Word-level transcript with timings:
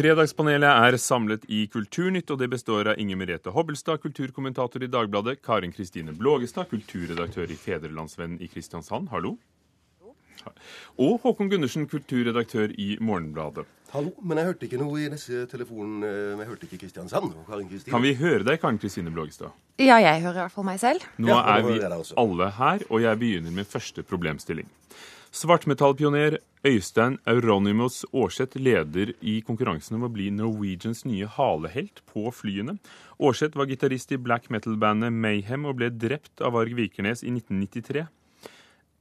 Fredagspanelet 0.00 0.64
er 0.64 0.96
samlet 0.96 1.42
i 1.52 1.66
Kulturnytt, 1.68 2.30
og 2.32 2.38
det 2.40 2.46
består 2.48 2.88
av 2.88 3.00
Inger 3.02 3.18
Merete 3.20 3.52
Hobbelstad, 3.52 3.98
kulturkommentator 4.00 4.80
i 4.80 4.88
Dagbladet, 4.88 5.42
Karin 5.44 5.74
Kristine 5.76 6.14
Blågestad, 6.16 6.70
kulturredaktør 6.70 7.52
i 7.52 7.58
Fedrelandsvennen 7.60 8.40
i 8.40 8.48
Kristiansand, 8.48 9.10
hallo. 9.12 9.34
Og 10.96 11.20
Håkon 11.20 11.52
Gundersen, 11.52 11.84
kulturredaktør 11.90 12.72
i 12.80 12.94
Morgenbladet. 12.96 13.66
Hallo, 13.90 14.12
men 14.22 14.38
jeg 14.38 14.46
hørte 14.46 14.66
ikke 14.68 14.78
noe 14.78 15.00
i 15.02 15.08
disse 15.10 15.46
telefonen. 15.50 16.04
eh, 16.06 16.38
Jeg 16.38 16.46
hørte 16.46 16.66
ikke 16.68 16.78
Kristiansand. 16.84 17.32
og 17.34 17.46
Karin 17.48 17.68
Kristine. 17.68 17.90
Kan 17.92 18.02
vi 18.02 18.14
høre 18.14 18.44
deg, 18.44 18.60
Karin 18.60 18.78
Kristine 18.78 19.10
Blågestad? 19.10 19.50
Ja, 19.78 19.96
jeg 19.98 20.22
hører 20.22 20.36
i 20.38 20.42
hvert 20.46 20.52
fall 20.52 20.64
meg 20.64 20.78
selv. 20.78 21.00
Nå 21.18 21.26
Ja, 21.28 21.40
er 21.58 21.62
vi 21.62 21.80
alle 22.16 22.50
her, 22.50 22.78
og 22.88 23.00
jeg 23.02 23.18
begynner 23.18 23.50
med 23.52 23.66
første 23.66 24.02
problemstilling. 24.04 24.66
Svartmetallpioner 25.32 26.38
Øystein 26.64 27.18
Euronymous 27.26 28.04
Aarseth 28.14 28.56
leder 28.58 29.12
i 29.22 29.40
konkurransen 29.42 29.94
om 29.94 30.02
å 30.04 30.12
bli 30.12 30.28
Norwegians 30.30 31.04
nye 31.04 31.26
halehelt 31.26 32.00
på 32.06 32.30
flyene. 32.32 32.78
Aarseth 33.20 33.56
var 33.56 33.66
gitarist 33.66 34.10
i 34.12 34.16
black 34.16 34.48
metal-bandet 34.50 35.12
Mayhem 35.12 35.64
og 35.66 35.76
ble 35.76 35.90
drept 35.90 36.40
av 36.40 36.52
Varg 36.52 36.74
Vikernes 36.74 37.22
i 37.22 37.30
1993. 37.30 38.06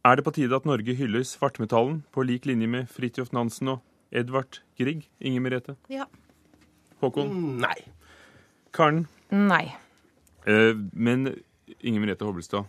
Er 0.05 0.15
det 0.15 0.23
på 0.23 0.33
tide 0.33 0.55
at 0.55 0.65
Norge 0.65 0.95
hyller 0.95 1.21
svartmetallen 1.25 2.03
på 2.13 2.23
lik 2.25 2.45
linje 2.45 2.67
med 2.67 2.87
Fridtjof 2.89 3.33
Nansen 3.33 3.67
og 3.67 3.81
Edvard 4.11 4.61
Grieg? 4.77 5.09
Inger 5.19 5.41
Merete? 5.41 5.75
Ja. 5.89 6.05
Håkon? 7.01 7.57
Nei. 7.61 7.77
Karen? 8.73 9.07
Nei. 9.29 9.75
Eh, 10.45 10.73
men 10.93 11.35
Inger 11.79 12.01
Merete 12.01 12.25
Hobbelstad, 12.25 12.65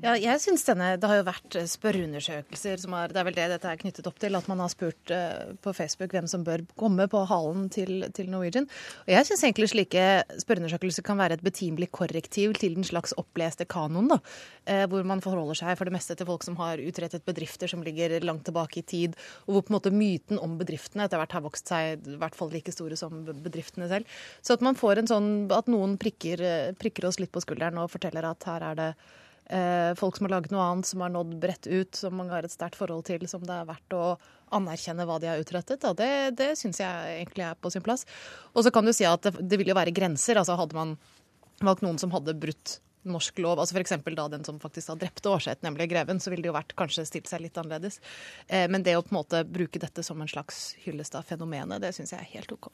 Ja, 0.00 0.14
jeg 0.16 0.40
synes 0.40 0.62
denne, 0.64 0.94
Det 0.96 1.08
har 1.10 1.18
jo 1.18 1.24
vært 1.26 1.56
eh, 1.60 1.66
spørreundersøkelser 1.68 2.80
som 2.80 2.94
har 2.96 3.12
Det 3.12 3.20
er 3.20 3.26
vel 3.26 3.36
det 3.36 3.48
dette 3.52 3.68
er 3.68 3.80
knyttet 3.80 4.06
opp 4.08 4.16
til. 4.22 4.36
At 4.38 4.46
man 4.48 4.62
har 4.62 4.70
spurt 4.72 5.12
eh, 5.12 5.52
på 5.60 5.74
Facebook 5.76 6.14
hvem 6.16 6.28
som 6.30 6.44
bør 6.46 6.64
komme 6.80 7.04
på 7.10 7.20
halen 7.28 7.66
til, 7.68 8.06
til 8.16 8.30
Norwegian. 8.32 8.68
Og 9.04 9.12
jeg 9.12 9.28
syns 9.28 9.44
egentlig 9.44 9.68
slike 9.74 10.06
spørreundersøkelser 10.40 11.04
kan 11.04 11.20
være 11.20 11.36
et 11.36 11.44
betimelig 11.44 11.90
korrektiv 11.92 12.56
til 12.56 12.78
den 12.78 12.88
slags 12.88 13.12
oppleste 13.20 13.68
kanoen. 13.68 14.08
da, 14.14 14.20
eh, 14.64 14.86
Hvor 14.88 15.04
man 15.04 15.20
forholder 15.20 15.60
seg 15.60 15.76
for 15.76 15.84
det 15.84 15.96
meste 15.98 16.16
til 16.16 16.30
folk 16.32 16.48
som 16.48 16.56
har 16.62 16.80
utrettet 16.80 17.28
bedrifter 17.28 17.68
som 17.68 17.84
ligger 17.84 18.16
langt 18.24 18.48
tilbake 18.48 18.80
i 18.80 18.86
tid. 18.96 19.20
Og 19.48 19.52
hvor 19.52 19.68
på 19.68 19.74
en 19.74 19.80
måte 19.80 19.92
myten 19.92 20.40
om 20.40 20.56
bedriftene 20.56 21.04
etter 21.04 21.20
hvert 21.20 21.36
har 21.36 21.44
vokst 21.44 21.68
seg 21.68 22.00
i 22.00 22.16
hvert 22.16 22.38
fall 22.38 22.48
like 22.48 22.72
store 22.72 22.96
som 22.96 23.26
bedriftene 23.28 23.92
selv. 23.92 24.08
Så 24.40 24.56
at 24.56 24.64
man 24.64 24.80
får 24.80 25.04
en 25.04 25.12
sånn 25.12 25.30
At 25.52 25.68
noen 25.68 25.98
prikker, 25.98 26.72
prikker 26.78 27.04
oss 27.04 27.18
litt 27.20 27.32
på 27.32 27.42
skulderen 27.42 27.76
og 27.82 27.90
forteller 27.90 28.24
at 28.24 28.44
her 28.48 28.62
er 28.64 28.74
det 28.78 28.94
eh, 29.52 29.92
folk 29.98 30.16
som 30.16 30.26
har 30.26 30.36
laget 30.36 30.54
noe 30.54 30.66
annet, 30.66 30.88
som 30.88 31.02
har 31.04 31.12
nådd 31.14 31.36
bredt 31.42 31.68
ut, 31.70 31.94
som 31.98 32.16
mange 32.16 32.34
har 32.34 32.46
et 32.46 32.54
sterkt 32.54 32.78
forhold 32.78 33.04
til, 33.08 33.26
som 33.30 33.42
det 33.46 33.56
er 33.56 33.68
verdt 33.68 33.96
å 33.96 34.04
anerkjenne 34.56 35.06
hva 35.08 35.18
de 35.22 35.30
har 35.30 35.42
utrettet. 35.42 35.82
Da. 35.82 35.94
Det, 35.96 36.10
det 36.38 36.52
syns 36.58 36.82
jeg 36.82 37.16
egentlig 37.18 37.46
er 37.46 37.58
på 37.58 37.72
sin 37.72 37.84
plass. 37.86 38.06
Og 38.54 38.66
så 38.66 38.72
kan 38.74 38.86
du 38.86 38.94
si 38.96 39.06
at 39.08 39.26
det, 39.26 39.36
det 39.42 39.60
vil 39.60 39.72
jo 39.72 39.78
være 39.78 39.94
grenser. 39.94 40.40
altså 40.40 40.58
Hadde 40.58 40.78
man 40.78 40.96
valgt 41.60 41.84
noen 41.86 42.00
som 42.00 42.14
hadde 42.14 42.38
brutt 42.40 42.78
norsk 43.08 43.38
lov, 43.40 43.60
altså 43.60 43.78
f.eks. 43.78 43.94
da 44.04 44.26
den 44.28 44.44
som 44.44 44.58
faktisk 44.60 44.90
da 44.92 44.96
drepte 45.00 45.30
Aarseth, 45.32 45.64
nemlig 45.64 45.88
greven, 45.88 46.20
så 46.20 46.32
ville 46.32 46.44
det 46.44 46.50
jo 46.50 46.56
vært 46.56 46.74
kanskje 46.76 47.06
stilt 47.08 47.30
seg 47.30 47.40
litt 47.44 47.56
annerledes. 47.56 48.00
Eh, 48.46 48.66
men 48.68 48.84
det 48.84 48.98
å 48.98 49.04
på 49.04 49.14
en 49.14 49.20
måte 49.22 49.44
bruke 49.48 49.80
dette 49.80 50.04
som 50.04 50.20
en 50.20 50.28
slags 50.28 50.74
hyllest 50.84 51.16
av 51.16 51.24
fenomenet, 51.28 51.80
det 51.80 51.94
syns 51.96 52.12
jeg 52.12 52.20
er 52.20 52.32
helt 52.34 52.52
OK. 52.56 52.68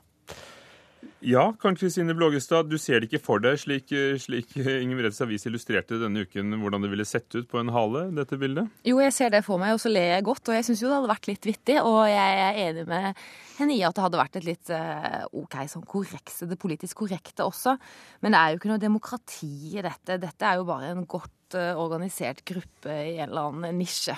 Ja, 1.25 1.49
Karen 1.61 1.77
Kristine 1.79 2.15
Blågestad, 2.17 2.69
du 2.71 2.77
ser 2.81 3.01
det 3.01 3.09
ikke 3.11 3.23
for 3.25 3.43
deg, 3.43 3.59
slik, 3.61 3.91
slik 4.23 4.53
Ingen 4.57 4.95
Meredes 4.99 5.21
avis 5.25 5.47
illustrerte 5.49 5.99
denne 6.01 6.25
uken, 6.27 6.55
hvordan 6.61 6.85
det 6.85 6.91
ville 6.93 7.07
sett 7.09 7.29
ut 7.37 7.49
på 7.51 7.61
en 7.61 7.73
hale, 7.75 8.07
dette 8.17 8.39
bildet? 8.41 8.71
Jo, 8.87 9.01
jeg 9.03 9.15
ser 9.17 9.35
det 9.35 9.43
for 9.47 9.61
meg, 9.63 9.75
og 9.77 9.83
så 9.83 9.93
ler 9.93 10.13
jeg 10.15 10.27
godt. 10.27 10.45
Og 10.51 10.57
jeg 10.59 10.67
syns 10.69 10.83
jo 10.83 10.91
det 10.91 10.99
hadde 10.99 11.13
vært 11.13 11.29
litt 11.31 11.49
vittig. 11.49 11.77
Og 11.83 12.01
jeg 12.11 12.41
er 12.47 12.61
enig 12.67 12.87
med 12.89 13.23
henne 13.59 13.77
i 13.77 13.83
at 13.87 13.97
det 13.97 14.07
hadde 14.07 14.21
vært 14.21 14.41
et 14.41 14.49
litt 14.49 14.73
eh, 14.75 15.21
OK 15.41 15.59
sånn 15.73 15.87
korrekte, 15.89 16.49
det 16.51 16.61
politisk 16.61 17.05
korrekte 17.05 17.47
også. 17.47 17.77
Men 18.25 18.35
det 18.35 18.41
er 18.41 18.53
jo 18.53 18.61
ikke 18.61 18.73
noe 18.73 18.83
demokrati 18.83 19.53
i 19.75 19.85
dette. 19.85 20.21
Dette 20.23 20.49
er 20.49 20.61
jo 20.61 20.69
bare 20.69 20.93
en 20.95 21.07
godt 21.09 21.59
eh, 21.59 21.73
organisert 21.77 22.45
gruppe 22.47 22.93
i 22.93 23.17
en 23.19 23.31
eller 23.31 23.53
annen 23.53 23.81
nisje. 23.81 24.17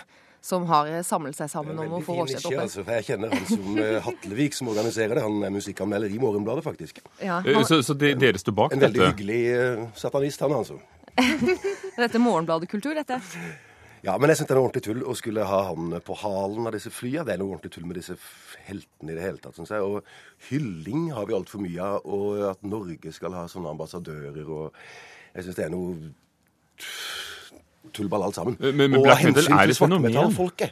Som 0.49 0.65
har 0.71 0.89
eh, 0.89 1.03
samlet 1.05 1.37
seg 1.37 1.51
sammen 1.53 1.77
om 1.83 1.97
å 1.99 2.03
få 2.05 2.15
Aarseth 2.23 2.47
opp. 2.49 2.59
altså, 2.65 2.85
for 2.87 2.97
Jeg 2.97 3.05
kjenner 3.11 3.35
han 3.37 3.47
som 3.51 3.79
eh, 3.83 3.99
Hatlevik, 4.07 4.55
som 4.57 4.71
organiserer 4.73 5.19
det. 5.19 5.25
Han 5.27 5.43
er 5.45 5.53
musikkanmelder 5.53 6.15
i 6.15 6.21
Morgenbladet, 6.23 6.65
faktisk. 6.65 7.03
Ja, 7.21 7.41
Eh, 7.45 7.55
han, 7.59 7.67
Så, 7.69 7.83
så 7.85 7.97
de, 8.01 8.15
dere 8.17 8.41
står 8.41 8.57
bak 8.57 8.73
En 8.77 8.81
veldig 8.81 9.03
dette? 9.03 9.11
hyggelig 9.13 9.41
eh, 9.53 9.83
satanist, 9.99 10.41
han 10.47 10.57
altså. 10.57 10.79
dette 11.99 12.19
Morgenbladet-kultur, 12.23 12.95
dette. 12.97 13.19
Ja, 14.07 14.15
men 14.23 14.31
jeg 14.31 14.39
syns 14.39 14.47
det 14.49 14.55
er 14.55 14.61
noe 14.61 14.69
ordentlig 14.69 14.85
tull 14.87 15.01
å 15.11 15.15
skulle 15.19 15.43
ha 15.51 15.59
han 15.73 15.97
på 16.07 16.15
halen 16.21 16.69
av 16.71 16.75
disse 16.77 16.93
flya. 16.95 17.25
Det 17.27 17.35
er 17.35 17.41
noe 17.43 17.51
ordentlig 17.57 17.73
tull 17.75 17.89
med 17.91 17.99
disse 17.99 18.15
heltene 18.69 19.11
i 19.13 19.17
det 19.19 19.25
hele 19.27 19.43
tatt, 19.43 19.57
syns 19.59 19.73
jeg. 19.75 19.83
Og 19.83 20.47
hylling 20.49 21.09
har 21.17 21.27
vi 21.27 21.35
altfor 21.35 21.65
mye 21.65 21.83
av. 21.83 22.07
Og 22.07 22.45
at 22.53 22.63
Norge 22.63 23.11
skal 23.17 23.35
ha 23.35 23.43
sånne 23.51 23.75
ambassadører 23.75 24.47
og 24.47 24.79
Jeg 25.35 25.49
syns 25.49 25.59
det 25.59 25.67
er 25.67 25.75
noe 25.75 26.15
tullball 27.93 28.23
alt 28.29 28.35
sammen. 28.35 28.57
Men- 28.61 28.91
men 28.91 29.03
black 29.03 29.25
metal 29.25 29.53
er 29.59 29.69
et 29.71 29.77
fenomen. 29.79 30.71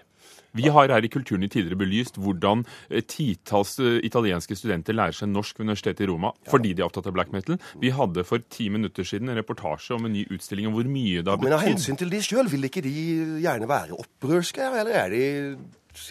Vi 0.57 0.71
har 0.73 0.89
her 0.89 1.05
i 1.05 1.09
Kulturnytt 1.13 1.53
tidligere 1.53 1.77
belyst 1.77 2.17
hvordan 2.17 2.63
eh, 2.91 3.03
titalls 3.03 3.75
eh, 3.79 3.99
italienske 4.09 4.57
studenter 4.57 4.95
lærer 4.97 5.13
seg 5.13 5.29
norsk 5.29 5.59
ved 5.59 5.67
universitetet 5.67 6.01
i 6.01 6.09
Roma 6.09 6.31
fordi 6.49 6.71
de 6.73 6.81
er 6.81 6.87
opptatt 6.87 7.07
av 7.11 7.13
black 7.13 7.31
metal. 7.35 7.59
Vi 7.79 7.91
hadde 7.93 8.25
for 8.25 8.39
ti 8.49 8.71
minutter 8.73 9.05
siden 9.05 9.29
en 9.29 9.37
reportasje 9.37 9.93
om 9.99 10.07
en 10.07 10.13
ny 10.17 10.25
utstilling 10.33 10.67
om 10.71 10.73
hvor 10.73 10.89
mye 10.89 11.21
det 11.21 11.29
har 11.29 11.37
Men 11.43 11.53
av 11.53 11.61
hensyn 11.61 11.99
til 12.01 12.09
de 12.09 12.23
sjøl, 12.25 12.49
vil 12.49 12.65
ikke 12.71 12.81
de 12.87 12.95
gjerne 13.45 13.69
være 13.69 13.99
opprørske? 14.01 14.65
Eller 14.81 14.95
er 15.05 15.11
de 15.11 15.59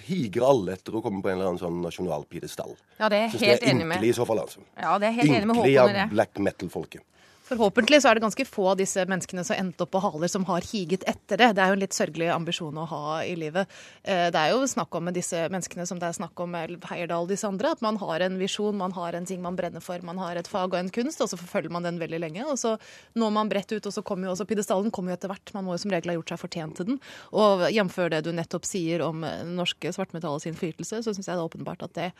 higer 0.06 0.46
alle 0.46 0.74
etter 0.78 0.94
å 0.94 1.02
komme 1.02 1.22
på 1.24 1.30
en 1.32 1.40
eller 1.40 1.50
annen 1.56 1.62
sånn 1.62 1.82
nasjonal 1.82 2.26
pidestall? 2.30 2.76
Ja, 3.00 3.10
det 3.10 3.18
er 3.18 3.22
jeg 3.26 3.32
Synes 3.32 3.42
helt 3.50 3.62
det 3.62 3.68
er 3.70 3.74
enig 3.74 3.86
med. 3.88 3.98
ynkelig 3.98 4.10
i 4.14 4.20
så 4.20 4.26
fall, 4.30 4.40
altså. 4.46 4.60
Ja, 4.78 4.98
det 5.00 5.08
er 5.10 5.12
helt 5.24 5.30
enig 5.32 5.46
med 5.50 5.56
Ynkelig 5.58 5.78
Håkon 5.80 5.96
i 5.96 6.04
av 6.06 6.10
black 6.14 6.38
metal-folket. 6.40 7.02
Forhåpentlig 7.46 8.00
så 8.02 8.10
er 8.10 8.18
det 8.18 8.24
ganske 8.24 8.46
få 8.50 8.64
av 8.72 8.78
disse 8.80 9.04
menneskene 9.06 9.44
som 9.46 9.54
endte 9.54 9.86
opp 9.86 9.92
på 9.94 10.00
haler, 10.02 10.30
som 10.32 10.48
har 10.48 10.66
higet 10.66 11.04
etter 11.06 11.38
det. 11.38 11.52
Det 11.54 11.62
er 11.62 11.70
jo 11.70 11.76
en 11.78 11.84
litt 11.84 11.94
sørgelig 11.94 12.30
ambisjon 12.34 12.80
å 12.82 12.86
ha 12.90 13.02
i 13.22 13.36
livet. 13.38 13.70
Eh, 14.02 14.32
Det 14.34 14.40
er 14.42 14.56
jo 14.56 14.64
snakk 14.66 14.96
om 14.98 15.06
med 15.06 15.14
disse 15.14 15.44
menneskene 15.54 15.86
som 15.86 16.00
det 16.02 16.08
er 16.10 16.18
snakk 16.18 16.42
om 16.42 16.50
med 16.56 16.82
Heierdal 16.90 17.28
og 17.28 17.30
disse 17.30 17.46
andre, 17.46 17.76
at 17.78 17.84
man 17.86 18.00
har 18.02 18.26
en 18.26 18.40
visjon, 18.42 18.74
man 18.76 18.96
har 18.98 19.14
en 19.14 19.30
ting 19.30 19.44
man 19.44 19.56
brenner 19.56 19.84
for, 19.84 20.02
man 20.02 20.18
har 20.18 20.36
et 20.42 20.50
fag 20.50 20.74
og 20.74 20.80
en 20.80 20.90
kunst, 20.90 21.22
og 21.22 21.30
så 21.30 21.38
forfølger 21.38 21.70
man 21.70 21.86
den 21.86 22.02
veldig 22.02 22.20
lenge. 22.24 22.48
Og 22.50 22.58
så 22.58 22.80
når 23.14 23.38
man 23.38 23.54
bredt 23.54 23.78
ut, 23.78 23.86
og 23.86 23.94
så 23.94 24.02
kommer 24.02 24.26
jo 24.26 24.34
også 24.34 24.50
pidestallen 24.50 24.90
kommer 24.90 25.14
jo 25.14 25.20
etter 25.20 25.30
hvert. 25.30 25.54
Man 25.54 25.66
må 25.70 25.78
jo 25.78 25.84
som 25.86 25.94
regel 25.94 26.16
ha 26.16 26.18
gjort 26.18 26.34
seg 26.34 26.42
fortjent 26.48 26.82
til 26.82 26.90
den. 26.90 27.00
Og 27.30 27.68
jf. 27.70 28.02
det 28.10 28.24
du 28.26 28.34
nettopp 28.34 28.66
sier 28.66 29.06
om 29.06 29.22
norske 29.54 29.94
svartmetallets 29.94 30.50
innflytelse, 30.50 31.06
så 31.06 31.14
syns 31.14 31.30
jeg 31.30 31.36
det 31.36 31.42
er 31.42 31.46
åpenbart 31.46 31.86
at 31.86 31.94
det, 31.94 32.12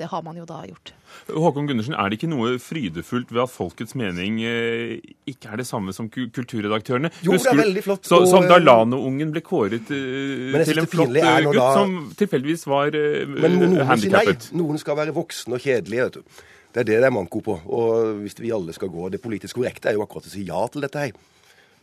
det 0.00 0.08
har 0.08 0.22
man 0.24 0.38
jo 0.40 0.46
da 0.48 0.62
gjort. 0.64 0.92
Håkon 1.28 1.66
Gundersen, 1.68 1.92
er 1.98 2.08
det 2.08 2.16
ikke 2.20 2.30
noe 2.32 2.54
frydefullt 2.62 3.32
ved 3.34 3.42
at 3.44 3.52
folkets 3.52 3.92
mening 3.98 4.38
eh, 4.46 4.94
ikke 5.28 5.50
er 5.52 5.60
det 5.60 5.66
samme 5.68 5.92
som 5.92 6.08
kulturredaktørene? 6.12 7.10
Jo, 7.26 7.34
det 7.36 7.50
er 7.52 7.58
veldig 7.60 7.82
flott, 7.84 8.08
Så, 8.08 8.22
og, 8.22 8.28
som 8.30 8.46
eh, 8.46 8.50
da 8.54 8.58
Lano-ungen 8.62 9.34
ble 9.34 9.42
kåret 9.44 9.90
eh, 9.92 10.56
til 10.70 10.80
en 10.82 10.88
flott 10.90 11.12
eh, 11.20 11.40
gutt 11.44 11.58
da- 11.58 11.72
som 11.76 11.96
tilfeldigvis 12.16 12.64
var 12.70 12.96
eh, 12.96 13.26
Men 13.28 13.58
noen 13.58 13.74
sier 13.74 13.82
nei. 13.84 13.90
handikappet. 13.92 14.48
Noen 14.56 14.80
skal 14.80 14.96
være 15.02 15.14
voksne 15.16 15.58
og 15.58 15.66
kjedelige, 15.66 16.08
vet 16.08 16.18
du. 16.20 16.46
Det 16.70 16.84
er 16.84 16.86
det 16.86 16.98
det 17.02 17.08
er 17.10 17.14
manko 17.14 17.40
på. 17.42 17.58
Og 17.66 18.22
hvis 18.22 18.38
vi 18.38 18.52
alle 18.54 18.70
skal 18.76 18.88
gå 18.94 19.08
Det 19.10 19.18
politisk 19.20 19.58
korrekte 19.58 19.90
er 19.90 19.96
jo 19.98 20.04
akkurat 20.06 20.28
å 20.28 20.32
si 20.32 20.44
ja 20.46 20.60
til 20.70 20.84
dette 20.86 21.02
her. 21.02 21.16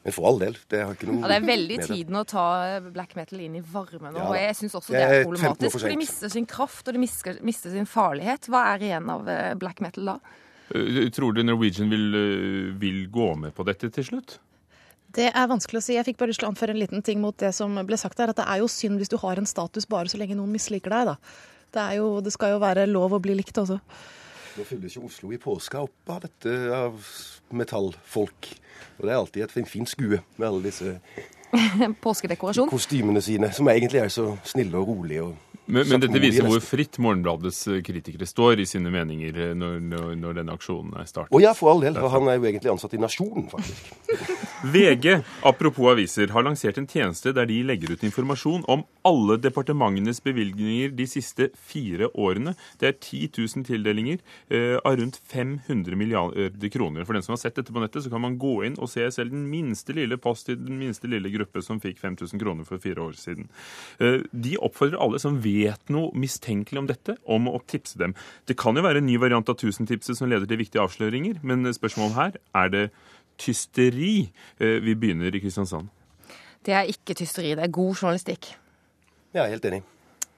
Men 0.06 0.13
for 0.16 0.28
all 0.30 0.40
del. 0.40 0.58
Det 0.72 0.80
har 0.85 0.96
ikke 0.96 1.09
noe 1.09 1.19
Ja, 1.24 1.28
Det 1.34 1.38
er 1.41 1.47
veldig 1.47 1.78
tiden 1.84 2.16
å 2.16 2.24
ta 2.28 2.46
black 2.94 3.16
metal 3.18 3.41
inn 3.44 3.58
i 3.59 3.62
varmen 3.62 4.13
nå. 4.13 4.19
Ja, 4.22 4.28
og 4.30 4.38
jeg 4.40 4.56
syns 4.56 4.75
også 4.80 4.96
det 4.96 5.03
er 5.03 5.13
15 5.19 5.19
år 5.19 5.24
for 5.25 5.31
problematisk. 5.34 5.80
For 5.80 5.91
de 5.91 6.00
mister 6.00 6.31
sin 6.31 6.47
kraft, 6.47 6.88
og 6.88 6.96
de 6.96 7.02
mister, 7.03 7.40
mister 7.44 7.74
sin 7.74 7.90
farlighet. 7.90 8.47
Hva 8.52 8.63
er 8.74 8.86
igjen 8.88 9.09
av 9.12 9.28
eh, 9.28 9.53
black 9.59 9.81
metal 9.84 10.13
da? 10.13 10.18
Eh, 10.75 11.09
Tror 11.16 11.36
du 11.36 11.44
Norwegian 11.44 11.91
vil, 11.91 12.07
eh, 12.16 12.74
vil 12.80 13.02
gå 13.12 13.34
med 13.44 13.56
på 13.57 13.66
dette 13.68 13.91
til 13.91 14.07
slutt? 14.07 14.38
Det 15.18 15.30
er 15.31 15.47
vanskelig 15.50 15.80
å 15.80 15.84
si. 15.84 15.96
Jeg 15.96 16.06
fikk 16.06 16.18
bare 16.19 16.31
lyst 16.31 16.41
til 16.44 16.47
å 16.50 16.53
anføre 16.53 16.75
en 16.75 16.81
liten 16.81 17.03
ting 17.03 17.19
mot 17.24 17.36
det 17.40 17.53
som 17.56 17.74
ble 17.88 17.97
sagt 18.00 18.19
der. 18.19 18.31
At 18.31 18.40
det 18.40 18.46
er 18.47 18.62
jo 18.62 18.68
synd 18.72 19.00
hvis 19.02 19.12
du 19.12 19.18
har 19.22 19.40
en 19.40 19.47
status 19.50 19.88
bare 19.90 20.12
så 20.12 20.19
lenge 20.19 20.36
noen 20.38 20.52
misliker 20.53 20.94
deg, 20.94 21.13
da. 21.13 21.18
Det, 21.74 21.81
er 21.84 21.97
jo, 22.00 22.22
det 22.24 22.31
skal 22.36 22.56
jo 22.56 22.59
være 22.63 22.88
lov 22.88 23.16
å 23.16 23.22
bli 23.24 23.36
likt 23.40 23.57
også. 23.59 23.80
Nå 24.57 24.63
fyller 24.66 24.90
ikke 24.90 25.06
Oslo 25.06 25.31
i 25.31 25.38
påska 25.38 25.83
opp 25.86 26.09
av 26.09 26.24
dette 26.25 26.54
av 26.74 26.95
metallfolk. 27.54 28.48
Og 28.98 29.06
det 29.06 29.12
er 29.13 29.19
alltid 29.19 29.44
et 29.45 29.51
fin- 29.54 29.69
fint 29.69 29.89
skue 29.89 30.19
med 30.38 30.48
alle 30.48 30.63
disse 30.65 30.95
Påskedekorasjon? 32.04 32.69
kostymene 32.69 33.21
sine, 33.24 33.51
som 33.56 33.69
egentlig 33.71 34.01
er 34.01 34.09
så 34.12 34.31
snille 34.44 34.77
og 34.77 34.88
rolige. 34.89 35.24
og 35.24 35.36
Men, 35.68 35.84
men 35.90 36.00
dette 36.00 36.19
viser 36.24 36.48
hvor 36.48 36.62
fritt 36.64 36.96
Morgenbladets 37.04 37.60
eh, 37.68 37.81
kritikere 37.84 38.28
står 38.28 38.62
i 38.64 38.66
sine 38.69 38.92
meninger 38.94 39.40
eh, 39.44 39.54
når, 39.58 39.81
når, 39.84 40.06
når 40.16 40.38
denne 40.40 40.56
aksjonen 40.56 40.94
er 40.96 41.08
startet. 41.10 41.34
Å 41.36 41.42
ja, 41.44 41.52
for 41.58 41.74
all 41.74 41.84
del. 41.84 41.98
For 42.00 42.14
han 42.14 42.30
er 42.31 42.38
jo 42.38 42.48
egentlig 42.48 42.72
ansatt 42.72 42.96
i 42.96 43.02
Nasjonen, 43.04 43.50
faktisk. 43.52 43.90
VG, 44.74 45.19
apropos 45.46 45.92
aviser, 45.92 46.31
har 46.34 46.46
lansert 46.48 46.80
en 46.80 46.88
tjeneste 46.90 47.34
der 47.36 47.50
de 47.50 47.60
legger 47.68 47.92
ut 47.94 48.06
informasjon 48.08 48.64
om 48.72 48.86
alle 49.06 49.38
departementenes 49.44 50.24
bevilgninger 50.24 50.96
de 50.98 51.08
siste 51.10 51.50
fire 51.60 52.10
årene. 52.16 52.56
Det 52.80 52.90
er 52.90 52.96
10 52.96 53.36
000 53.36 53.68
tildelinger 53.68 54.24
eh, 54.48 54.78
av 54.80 54.96
rundt 55.02 55.19
500 55.28 56.00
milliarder 56.00 56.72
kroner. 56.74 57.04
For 57.04 57.18
den 57.18 57.28
som 57.28 57.36
har 57.36 57.44
sett 57.44 57.60
dette 57.60 57.75
på 57.75 57.84
nettet, 57.84 58.06
så 58.08 58.14
kan 58.14 58.24
man 58.24 58.40
gå 58.40 58.56
inn 58.69 58.80
og 58.80 58.90
se 58.92 59.04
selv 59.14 59.36
den 59.36 59.44
minste 59.52 59.96
lille 59.98 60.16
post 60.22 60.48
i 60.54 60.56
den 60.56 60.80
minste 60.80 61.12
lille 61.12 61.31
gruppe 61.36 61.62
som 61.66 61.84
fikk 61.84 62.00
5000 62.00 62.40
kroner 62.40 62.68
for 62.68 62.80
fire 62.81 63.04
år 63.04 63.19
siden. 63.19 63.52
Eh, 64.00 64.24
de 64.31 64.56
oppfordrer 64.64 65.04
alle 65.04 65.19
som 65.22 65.38
vet 65.44 65.56
vet 65.57 65.94
noe 65.94 66.13
mistenkelig 66.18 66.81
om 66.81 66.88
dette, 66.89 67.18
om 67.25 67.50
å 67.51 67.59
tipse 67.68 68.00
dem. 68.00 68.15
Det 68.48 68.57
kan 68.59 68.77
jo 68.77 68.86
være 68.86 69.01
en 69.01 69.09
ny 69.09 69.18
variant 69.21 69.50
av 69.50 69.57
tusentipset 69.59 70.19
som 70.19 70.30
leder 70.30 70.50
til 70.50 70.62
viktige 70.62 70.83
avsløringer, 70.83 71.42
men 71.44 71.68
spørsmålet 71.75 72.18
her 72.18 72.42
er 72.63 72.74
det 72.74 72.86
tysteri. 73.42 74.30
Eh, 74.59 74.80
vi 74.83 74.95
begynner 74.95 75.33
i 75.33 75.42
Kristiansand. 75.44 75.89
Det 76.65 76.75
er 76.75 76.89
ikke 76.92 77.15
tysteri, 77.15 77.56
det 77.56 77.63
er 77.63 77.74
god 77.74 77.95
journalistikk. 77.95 78.51
Jeg 79.33 79.44
er 79.44 79.54
helt 79.54 79.68
enig. 79.69 79.83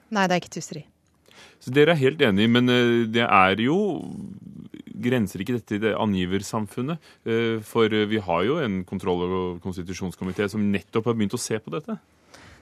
Nei, 0.10 0.26
det 0.28 0.36
er 0.36 0.42
ikke 0.44 0.56
tysteri. 0.58 0.86
Så 1.60 1.72
Dere 1.76 1.94
er 1.94 2.02
helt 2.02 2.22
enige, 2.24 2.52
men 2.52 2.72
eh, 2.72 3.08
det 3.12 3.26
er 3.26 3.64
jo 3.64 3.80
Grenser 5.00 5.40
ikke 5.40 5.56
dette 5.56 5.78
i 5.78 5.80
det 5.80 5.94
angiversamfunnet? 5.96 7.00
Eh, 7.24 7.60
For 7.64 7.88
vi 7.88 8.20
har 8.20 8.44
jo 8.44 8.60
en 8.60 8.82
kontroll- 8.84 9.24
og 9.24 9.62
konstitusjonskomité 9.64 10.50
som 10.52 10.66
nettopp 10.74 11.08
har 11.08 11.16
begynt 11.16 11.38
å 11.38 11.40
se 11.40 11.56
på 11.60 11.72
dette. 11.72 11.96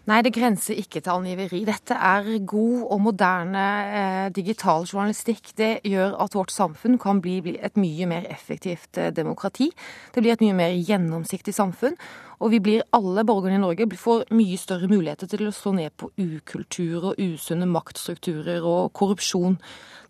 Nei, 0.07 0.21
det 0.23 0.31
grenser 0.37 0.77
ikke 0.79 1.01
til 1.03 1.11
angiveri. 1.11 1.65
Dette 1.67 1.95
er 1.99 2.27
god 2.47 2.83
og 2.95 3.01
moderne 3.09 3.63
eh, 3.91 4.27
digital 4.31 4.85
journalistikk. 4.87 5.51
Det 5.59 5.71
gjør 5.83 6.15
at 6.23 6.37
vårt 6.37 6.53
samfunn 6.55 6.95
kan 7.01 7.19
bli, 7.19 7.41
bli 7.43 7.57
et 7.59 7.75
mye 7.75 8.07
mer 8.07 8.29
effektivt 8.31 8.95
eh, 8.95 9.11
demokrati. 9.11 9.67
Det 10.15 10.23
blir 10.23 10.37
et 10.37 10.45
mye 10.45 10.55
mer 10.55 10.77
gjennomsiktig 10.79 11.51
samfunn. 11.57 11.99
Og 12.37 12.51
vi 12.53 12.59
blir 12.61 12.85
alle 12.93 13.23
borgerne 13.25 13.57
i 13.57 13.61
Norge 13.61 13.87
får 13.97 14.27
mye 14.37 14.57
større 14.61 14.89
muligheter 14.91 15.29
til 15.31 15.47
å 15.47 15.53
slå 15.55 15.73
ned 15.77 15.95
på 15.97 16.11
ukultur 16.21 17.11
og 17.11 17.21
usunne 17.21 17.65
maktstrukturer 17.69 18.65
og 18.67 18.91
korrupsjon. 18.97 19.57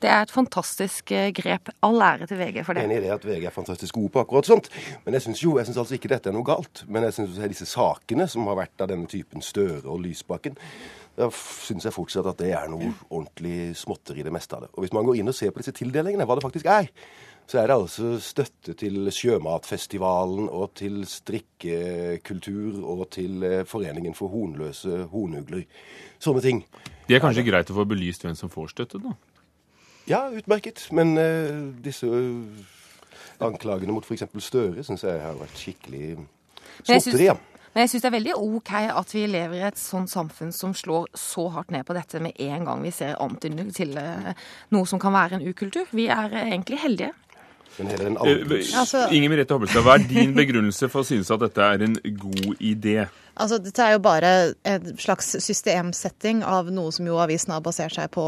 Det 0.04 0.10
er 0.12 0.26
et 0.26 0.34
fantastisk 0.34 1.12
eh, 1.16 1.32
grep. 1.34 1.72
All 1.88 2.04
ære 2.04 2.28
til 2.30 2.38
VG 2.42 2.62
for 2.68 2.78
det. 2.78 2.84
enig 2.86 3.00
i 3.00 3.06
det 3.08 3.14
at 3.16 3.26
VG 3.26 3.48
er 3.48 3.56
fantastisk 3.56 3.96
gode 3.96 4.12
på 4.14 4.22
akkurat 4.26 4.50
sånt. 4.50 4.68
Men 5.06 5.18
jeg 5.18 5.26
syns 5.26 5.42
jo 5.42 5.56
jeg 5.58 5.70
synes 5.70 5.82
altså 5.86 5.98
ikke 5.98 6.12
dette 6.12 6.30
er 6.30 6.36
noe 6.36 6.46
galt. 6.46 6.84
Men 6.88 7.08
jeg 7.08 7.16
syns 7.16 7.40
disse 7.40 7.70
sakene 7.72 8.28
som 8.30 8.46
har 8.52 8.60
vært 8.60 8.84
av 8.84 8.92
denne 8.92 9.08
typen 9.10 9.42
Støre 9.42 9.88
og 9.88 10.04
Lysbakken, 10.04 10.60
da 11.18 11.32
syns 11.34 11.88
jeg 11.88 11.96
fortsatt 11.96 12.28
at 12.30 12.44
det 12.44 12.52
er 12.54 12.68
noe 12.70 12.92
ordentlig 13.08 13.72
småtteri, 13.80 14.22
det 14.26 14.34
meste 14.36 14.54
av 14.54 14.68
det. 14.68 14.70
Og 14.76 14.84
hvis 14.84 14.94
man 14.94 15.08
går 15.08 15.18
inn 15.18 15.32
og 15.32 15.38
ser 15.38 15.56
på 15.56 15.64
disse 15.64 15.74
tildelingene, 15.80 16.28
hva 16.30 16.38
det 16.38 16.46
faktisk 16.46 16.70
er, 16.70 16.92
så 17.48 17.62
er 17.62 17.70
det 17.70 17.78
altså 17.78 18.18
støtte 18.20 18.74
til 18.76 19.08
Sjømatfestivalen 19.14 20.50
og 20.52 20.74
til 20.76 21.00
strikkekultur 21.08 22.82
og 22.84 23.06
til 23.16 23.44
eh, 23.48 23.62
Foreningen 23.66 24.16
for 24.18 24.34
hornløse 24.34 25.06
hornugler. 25.14 25.64
Sånne 26.20 26.44
ting. 26.44 26.66
Det 27.08 27.16
er 27.16 27.24
kanskje 27.24 27.46
greit 27.48 27.72
å 27.72 27.78
få 27.78 27.86
belyst 27.88 28.26
hvem 28.26 28.36
som 28.36 28.52
får 28.52 28.74
støtte, 28.74 29.00
da? 29.00 29.16
Ja, 30.08 30.26
utmerket. 30.28 30.90
Men 30.96 31.16
uh, 31.16 31.70
disse 31.84 32.08
eh, 32.08 32.66
anklagene 33.44 33.96
mot 33.96 34.04
f.eks. 34.04 34.28
Støre 34.44 34.84
syns 34.84 35.06
jeg 35.08 35.22
har 35.24 35.40
vært 35.40 35.56
skikkelig 35.56 36.18
Men 36.18 36.28
småtteri. 36.84 37.30
ja. 37.30 37.38
Men 37.72 37.86
jeg 37.86 37.94
syns 37.94 38.04
det 38.04 38.10
er 38.10 38.16
veldig 38.18 38.36
OK 38.42 38.74
at 38.82 39.14
vi 39.14 39.24
lever 39.30 39.60
i 39.60 39.68
et 39.70 39.80
sånt 39.80 40.12
samfunn 40.12 40.52
som 40.56 40.74
slår 40.76 41.12
så 41.16 41.46
hardt 41.54 41.72
ned 41.72 41.86
på 41.88 41.96
dette 41.96 42.20
med 42.24 42.36
en 42.42 42.66
gang 42.66 42.82
vi 42.82 42.92
ser 42.96 43.20
antydning 43.22 43.70
til 43.76 43.94
noe 44.74 44.90
som 44.90 45.00
kan 45.00 45.14
være 45.14 45.38
en 45.38 45.46
ukultur. 45.46 45.86
Vi 45.94 46.08
er 46.10 46.34
egentlig 46.48 46.82
heldige. 46.82 47.14
Men 47.78 47.88
heller 47.92 48.06
den 48.10 48.18
Eh, 48.18 48.42
anbuds... 48.42 48.74
Altså- 48.78 49.08
Inger 49.12 49.30
Merete 49.30 49.54
Hobbelstad, 49.54 49.84
hva 49.86 49.96
er 50.00 50.08
din 50.10 50.34
begrunnelse 50.38 50.90
for 50.90 51.04
å 51.04 51.08
synes 51.08 51.30
at 51.32 51.40
dette 51.46 51.62
er 51.62 51.84
en 51.86 51.98
god 52.18 52.56
idé? 52.60 53.08
Altså, 53.38 53.60
dette 53.62 53.84
er 53.84 53.96
jo 53.96 54.04
bare 54.04 54.32
en 54.68 54.88
slags 54.98 55.36
systemsetting 55.44 56.44
av 56.46 56.72
noe 56.74 56.94
som 56.96 57.08
jo 57.08 57.20
avisen 57.22 57.54
har 57.54 57.64
basert 57.66 57.96
seg 57.98 58.10
på 58.16 58.26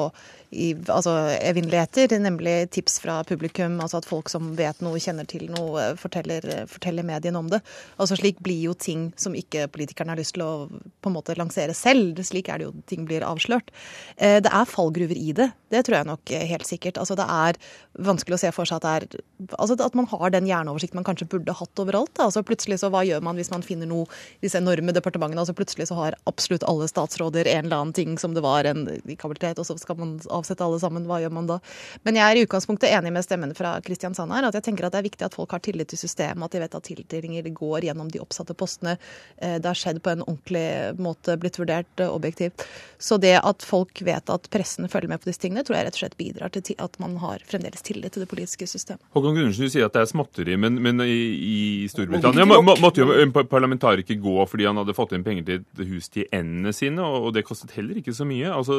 i 0.49 0.71
altså, 0.89 1.11
evinneligheter, 1.45 2.15
nemlig 2.21 2.71
tips 2.73 2.97
fra 3.03 3.19
publikum. 3.27 3.77
Altså 3.83 3.99
at 4.01 4.07
folk 4.09 4.31
som 4.31 4.53
vet 4.57 4.81
noe, 4.81 5.01
kjenner 5.01 5.27
til 5.29 5.45
noe, 5.53 5.91
forteller, 5.99 6.45
forteller 6.69 7.05
mediene 7.05 7.37
om 7.41 7.51
det. 7.51 7.61
Altså 8.01 8.17
Slik 8.17 8.41
blir 8.45 8.61
jo 8.63 8.73
ting 8.73 9.09
som 9.19 9.37
ikke 9.37 9.67
politikerne 9.73 10.15
har 10.15 10.21
lyst 10.21 10.35
til 10.37 10.45
å 10.45 10.51
på 10.69 11.11
en 11.11 11.15
måte 11.15 11.37
lansere 11.37 11.75
selv. 11.77 12.17
Slik 12.25 12.49
er 12.49 12.61
det 12.61 12.69
jo 12.69 12.73
ting 12.89 13.05
blir 13.09 13.25
avslørt. 13.25 13.69
Eh, 14.17 14.39
Det 14.41 14.49
er 14.49 14.69
fallgruver 14.69 15.17
i 15.17 15.33
det. 15.37 15.51
Det 15.69 15.83
tror 15.85 15.99
jeg 15.99 16.09
nok 16.09 16.33
helt 16.33 16.65
sikkert. 16.65 16.97
Altså 16.97 17.15
Det 17.19 17.27
er 17.29 17.59
vanskelig 18.01 18.39
å 18.39 18.41
se 18.41 18.51
for 18.55 18.65
seg 18.65 18.81
at 18.81 18.87
det 18.87 19.19
er 19.19 19.53
altså 19.59 19.77
at 19.85 19.95
man 19.95 20.09
har 20.09 20.33
den 20.33 20.47
hjerneoversikten 20.49 20.97
man 20.99 21.05
kanskje 21.07 21.29
burde 21.29 21.53
hatt 21.53 21.81
overalt. 21.81 22.13
Da. 22.17 22.25
Altså 22.25 22.43
Plutselig 22.43 22.79
så 22.81 22.89
hva 22.89 23.05
gjør 23.05 23.21
man 23.25 23.37
hvis 23.37 23.51
man 23.53 23.65
finner 23.65 23.89
noe 23.89 24.09
disse 24.41 24.57
enorme 24.57 24.95
departementene? 24.99 25.41
Altså 25.41 25.55
Plutselig 25.57 25.87
så 25.89 25.97
har 25.97 26.17
absolutt 26.29 26.63
alle 26.69 26.87
statsråder 26.91 27.47
en 27.55 27.65
eller 27.65 27.79
annen 27.81 27.95
ting 27.97 28.17
som 28.21 28.35
det 28.35 28.43
var 28.45 28.67
en 28.69 28.85
kapabilitet, 29.17 29.59
og 29.59 29.67
så 29.67 29.77
skal 29.79 29.97
man 29.99 30.17
avsette 30.29 30.63
alle 30.65 30.79
sammen. 30.81 31.07
Hva 31.09 31.21
gjør 31.23 31.33
man 31.35 31.49
da? 31.49 31.59
Men 32.07 32.19
jeg 32.19 32.25
er 32.27 32.39
i 32.39 32.45
utgangspunktet 32.45 32.91
enig 32.93 33.11
med 33.15 33.25
stemmen 33.25 33.55
fra 33.57 33.75
Kristiansand 33.85 34.31
her. 34.35 34.47
At 34.49 34.57
jeg 34.59 34.67
tenker 34.69 34.87
at 34.87 34.95
det 34.95 35.01
er 35.01 35.07
viktig 35.09 35.25
at 35.27 35.35
folk 35.37 35.55
har 35.55 35.63
tillit 35.65 35.89
til 35.91 36.01
systemet, 36.01 36.45
at 36.45 36.55
de 36.55 36.63
vet 36.63 36.77
at 36.77 36.87
tildelinger 36.87 37.49
går 37.57 37.87
gjennom 37.89 38.11
de 38.13 38.21
oppsatte 38.23 38.55
postene. 38.57 38.97
Eh, 39.37 39.57
Det 39.59 39.67
har 39.71 39.77
skjedd 39.79 40.01
på 40.05 40.13
en 40.13 40.23
ordentlig 40.25 40.65
måte, 40.99 41.35
blitt 41.41 41.59
vurdert 41.59 41.99
eh, 42.03 42.09
objektivt. 42.11 42.65
Så 42.99 43.17
det 43.21 43.35
at 43.39 43.63
folk 43.65 44.01
vet 44.05 44.29
at 44.29 44.49
pressen 44.53 44.87
følger 44.91 45.09
med 45.11 45.21
på 45.23 45.29
disse 45.31 45.41
tingene, 45.43 45.63
tror 45.65 45.77
jeg 45.79 45.87
rett 45.89 45.97
og 45.97 46.03
slett 46.03 46.17
bidrar 46.19 46.51
til 46.53 46.75
at 46.79 46.97
man 46.99 47.15
har 47.23 47.41
fremdeles 47.47 47.81
tillit 47.85 48.13
til 48.15 48.23
det 48.25 48.29
politiske 48.31 48.67
systemet. 48.67 49.01
Håkon 49.15 49.35
Gundersen, 49.37 49.65
du 49.65 49.71
sier 49.73 49.87
at 49.87 49.95
det 49.95 50.01
er 50.03 50.09
småtteri, 50.11 50.57
men, 50.59 50.77
men 50.83 50.99
i, 51.05 51.19
i 51.39 51.59
Storbritannia 51.91 52.45
måtte 52.49 53.01
jo 53.03 53.13
en 53.15 53.31
par- 53.35 53.47
parlamentariker 53.49 54.19
gå 54.21 54.35
fordi 54.49 54.67
han 54.67 54.77
hadde 54.81 54.88
fått 54.97 55.13
inn 55.13 55.23
penger 55.23 55.45
til 55.45 55.61
et 55.63 55.81
hus 55.89 56.09
til 56.09 56.25
endene 56.33 56.73
sine, 56.75 57.01
og, 57.01 57.33
det 57.33 57.45
kostet 57.47 57.71
heller 57.77 57.99
ikke 58.01 58.13
så 58.15 58.25
mye. 58.27 58.49
Altså, 58.53 58.77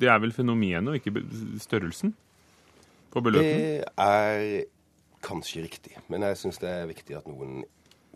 Det 0.00 0.08
er 0.08 0.18
vel 0.22 0.32
fenomenet 0.32 0.88
og 0.88 0.96
ikke 1.00 1.24
størrelsen 1.60 2.14
på 3.12 3.22
beløpene? 3.24 3.82
Det 3.82 3.84
er 3.98 4.64
kanskje 5.22 5.64
riktig, 5.66 5.96
men 6.08 6.22
jeg 6.22 6.36
syns 6.40 6.58
det 6.62 6.70
er 6.70 6.86
viktig 6.88 7.16
at 7.18 7.26
noen 7.28 7.64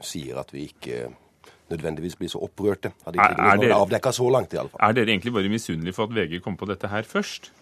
sier 0.03 0.39
at 0.41 0.51
vi 0.55 0.69
ikke 0.71 1.11
nødvendigvis 1.71 2.17
blir 2.17 2.29
så 2.33 2.41
opprørte 2.45 2.91
Hadde 3.05 3.19
ikke 3.19 3.29
Er- 3.41 3.59
er 3.63 3.71
er 3.71 3.77
avdekka 3.77 4.13
så 4.13 4.29
langt, 4.31 4.53
i 4.53 4.57
alle 4.61 4.69
fall. 4.73 4.81
Er 4.83 4.93
dere 4.93 5.13
egentlig 5.13 5.33
bare 5.33 5.49
misunnelige 5.49 5.95
for 5.95 6.05
at 6.05 6.15
VG 6.15 6.43
kom 6.43 6.57
på 6.57 6.67
dette 6.67 6.89
her 6.89 7.03
først? 7.03 7.53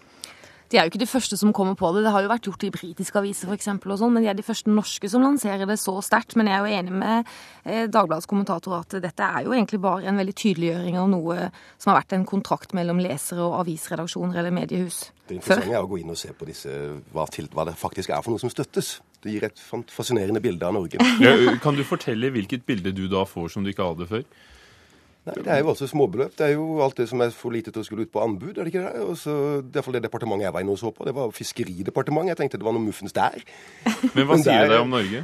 De 0.72 0.78
er 0.80 0.86
jo 0.86 0.92
ikke 0.94 1.02
de 1.02 1.08
første 1.10 1.36
som 1.36 1.50
kommer 1.52 1.74
på 1.76 1.90
det. 1.92 2.00
Det 2.06 2.12
har 2.14 2.24
jo 2.24 2.30
vært 2.30 2.46
gjort 2.48 2.62
i 2.64 2.70
britiske 2.72 3.18
aviser 3.20 3.50
f.eks., 3.52 3.68
og 3.76 3.98
sånn, 4.00 4.14
men 4.14 4.24
de 4.24 4.30
er 4.32 4.36
de 4.38 4.44
første 4.46 4.72
norske 4.72 5.10
som 5.12 5.20
lanserer 5.20 5.68
det 5.68 5.76
så 5.80 5.92
sterkt. 6.04 6.32
Men 6.40 6.48
jeg 6.48 6.56
er 6.56 6.64
jo 6.64 6.78
enig 6.78 6.94
med 7.02 7.32
eh, 7.66 7.82
Dagbladets 7.92 8.28
kommentator 8.30 8.78
at 8.78 8.96
dette 9.04 9.26
er 9.26 9.44
jo 9.44 9.52
egentlig 9.52 9.82
bare 9.84 10.08
en 10.08 10.20
veldig 10.22 10.34
tydeliggjøring 10.40 10.96
av 11.02 11.10
noe 11.12 11.50
som 11.76 11.92
har 11.92 11.98
vært 12.00 12.16
en 12.16 12.24
kontrakt 12.28 12.72
mellom 12.78 13.02
lesere 13.04 13.44
og 13.44 13.58
avisredaksjoner 13.60 14.40
eller 14.40 14.54
mediehus 14.56 15.02
Det 15.28 15.36
før. 15.36 15.36
interessante 15.42 15.76
er 15.76 15.84
å 15.84 15.90
gå 15.90 16.00
inn 16.00 16.14
og 16.14 16.20
se 16.22 16.32
på 16.32 16.48
disse, 16.48 16.72
hva, 17.12 17.26
til, 17.28 17.50
hva 17.52 17.68
det 17.68 17.76
faktisk 17.76 18.14
er 18.14 18.24
for 18.24 18.32
noe 18.32 18.40
som 18.40 18.52
støttes. 18.52 18.94
Det 19.22 19.36
gir 19.36 19.44
et 19.50 19.60
fascinerende 19.92 20.40
bilde 20.42 20.66
av 20.66 20.78
Norge. 20.78 21.04
Ja, 21.22 21.36
kan 21.62 21.76
du 21.76 21.84
fortelle 21.84 22.32
hvilket 22.32 22.64
bilde 22.64 22.94
du 22.96 23.04
da 23.12 23.26
får 23.28 23.52
som 23.52 23.66
du 23.66 23.70
ikke 23.74 23.92
hadde 23.92 24.08
før? 24.08 24.24
Nei, 25.22 25.34
det 25.38 25.52
er 25.54 25.60
jo 25.62 25.68
også 25.70 25.86
småbeløp. 25.86 26.32
Det 26.34 26.46
er 26.48 26.54
jo 26.56 26.80
alt 26.82 26.96
det 26.98 27.04
som 27.08 27.20
er 27.22 27.30
for 27.30 27.54
lite 27.54 27.70
til 27.70 27.84
å 27.84 27.86
skulle 27.86 28.02
ut 28.08 28.10
på 28.10 28.22
anbud, 28.24 28.56
er 28.58 28.64
det 28.66 28.72
ikke 28.72 28.82
det? 28.88 29.04
Og 29.06 29.14
så, 29.20 29.36
det 29.62 29.78
er 29.78 29.86
for 29.86 29.94
det 29.94 30.02
departementet 30.02 30.48
jeg 30.48 30.54
var 30.56 30.64
inne 30.64 30.74
og 30.74 30.80
så 30.82 30.90
på, 30.90 31.06
det 31.06 31.14
var 31.14 31.30
Fiskeridepartementet. 31.36 32.32
Jeg 32.34 32.40
tenkte 32.40 32.58
det 32.58 32.66
var 32.66 32.74
noe 32.74 32.82
muffens 32.88 33.14
der. 33.14 33.38
Men 34.16 34.26
hva 34.26 34.34
Men 34.34 34.42
sier 34.42 34.64
er- 34.64 34.72
det 34.74 34.80
om 34.82 34.90
Norge? 34.90 35.22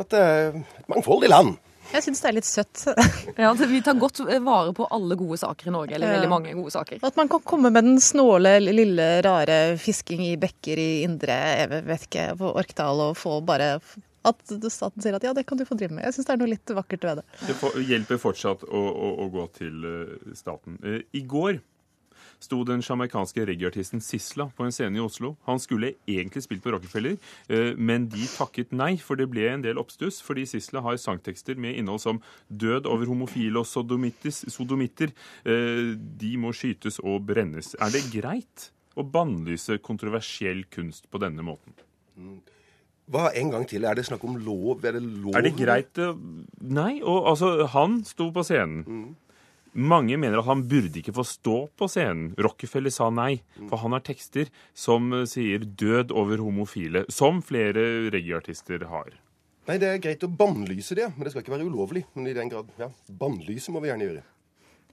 At 0.00 0.08
det 0.12 0.18
er 0.20 0.56
et 0.56 0.88
mangfoldig 0.92 1.28
land. 1.32 1.54
Jeg 1.92 2.02
syns 2.02 2.18
det 2.24 2.28
er 2.28 2.34
litt 2.34 2.48
søtt. 2.48 2.80
Ja, 3.38 3.52
Vi 3.54 3.78
tar 3.84 3.94
godt 4.00 4.18
vare 4.42 4.72
på 4.74 4.88
alle 4.90 5.14
gode 5.20 5.36
saker 5.38 5.68
i 5.68 5.74
Norge, 5.76 5.94
eller 5.94 6.08
Ja. 6.10 6.16
veldig 6.16 6.32
mange 6.32 6.54
gode 6.56 6.72
saker. 6.74 6.98
At 7.06 7.16
man 7.20 7.28
kan 7.30 7.44
komme 7.46 7.70
med 7.70 7.84
den 7.86 8.00
snåle, 8.02 8.56
lille, 8.64 9.06
rare 9.24 9.76
fisking 9.78 10.24
i 10.26 10.34
bekker 10.40 10.80
i 10.82 10.88
indre 11.06 11.36
jeg 11.60 11.84
vet 11.86 12.08
ikke, 12.08 12.26
på 12.40 12.50
Orkdal 12.58 13.04
og 13.10 13.16
få 13.20 13.38
bare 13.46 13.76
At 14.26 14.42
staten 14.72 15.04
sier 15.04 15.16
at 15.18 15.24
ja, 15.26 15.32
det 15.36 15.46
kan 15.46 15.60
du 15.60 15.64
få 15.68 15.78
drive 15.78 15.94
med. 15.94 16.04
Jeg 16.08 16.16
syns 16.16 16.28
det 16.28 16.34
er 16.34 16.42
noe 16.42 16.50
litt 16.50 16.74
vakkert 16.80 17.06
ved 17.06 17.22
det. 17.22 17.24
Det 17.46 17.86
hjelper 17.86 18.20
fortsatt 18.20 18.66
å, 18.66 18.82
å, 18.82 19.14
å 19.22 19.30
gå 19.32 19.46
til 19.56 19.86
eh, 19.86 20.34
staten. 20.38 20.80
Eh, 20.82 21.02
I 21.14 21.22
går 21.30 21.60
sto 22.42 22.58
den 22.68 22.82
sjamaikanske 22.84 23.46
reggaeartisten 23.48 24.02
Sisla 24.04 24.48
på 24.56 24.66
en 24.66 24.74
scene 24.74 24.98
i 24.98 25.02
Oslo. 25.02 25.34
Han 25.48 25.60
skulle 25.62 25.94
egentlig 26.08 26.42
spilt 26.44 26.64
på 26.64 26.72
Rockefeller, 26.74 27.16
eh, 27.48 27.72
men 27.78 28.08
de 28.12 28.26
takket 28.28 28.74
nei, 28.76 28.96
for 29.00 29.18
det 29.18 29.28
ble 29.32 29.46
en 29.50 29.64
del 29.64 29.80
oppstuss. 29.80 30.20
Fordi 30.24 30.46
Sisla 30.48 30.82
har 30.84 30.98
sangtekster 31.00 31.56
med 31.56 31.78
innhold 31.78 32.02
som 32.04 32.20
'død 32.50 32.86
over 32.86 33.06
homofile 33.06 33.62
og 33.62 33.66
sodomitter'. 33.66 35.12
Eh, 35.44 35.94
De 35.96 36.36
må 36.36 36.52
skytes 36.52 37.00
og 37.00 37.26
brennes. 37.26 37.74
Er 37.80 37.90
det 37.90 38.04
greit 38.12 38.70
å 38.96 39.04
bannlyse 39.04 39.78
kontroversiell 39.78 40.64
kunst 40.70 41.10
på 41.10 41.20
denne 41.20 41.42
måten? 41.42 41.72
Hva 43.06 43.28
en 43.38 43.52
gang 43.52 43.66
til? 43.70 43.84
Er 43.86 43.94
det 43.94 44.06
snakk 44.08 44.24
om 44.26 44.34
lov? 44.42 44.82
Er 44.84 44.96
det 44.96 45.02
lov? 45.04 45.36
Er 45.38 45.44
det 45.46 45.54
greit 45.58 45.98
å 46.02 46.10
Nei. 46.60 46.98
Og 47.06 47.28
altså, 47.30 47.66
han 47.70 48.00
sto 48.04 48.32
på 48.34 48.42
scenen. 48.46 49.14
Mange 49.76 50.16
mener 50.16 50.40
at 50.40 50.48
han 50.48 50.62
burde 50.66 51.02
ikke 51.02 51.12
få 51.14 51.22
stå 51.28 51.56
på 51.76 51.86
scenen. 51.92 52.30
Rockefeller 52.40 52.90
sa 52.90 53.10
nei, 53.12 53.42
for 53.68 53.76
han 53.82 53.92
har 53.92 54.00
tekster 54.06 54.48
som 54.72 55.12
eh, 55.12 55.26
sier 55.28 55.66
'død 55.68 56.14
over 56.16 56.40
homofile', 56.40 57.04
som 57.12 57.42
flere 57.44 58.08
reggaeartister 58.10 58.86
har. 58.88 59.12
Nei, 59.68 59.76
det 59.82 59.90
er 59.90 60.00
greit 60.00 60.24
å 60.24 60.30
bannlyse 60.32 60.96
det, 60.96 61.10
men 61.12 61.26
det 61.26 61.34
skal 61.34 61.42
ikke 61.44 61.52
være 61.58 61.68
ulovlig. 61.68 62.06
Men 62.14 62.30
i 62.30 62.32
den 62.32 62.48
grad, 62.48 62.70
ja, 62.80 62.88
bannlyse 63.10 63.74
må 63.74 63.82
vi 63.84 63.90
gjerne 63.92 64.08
gjøre. 64.08 64.22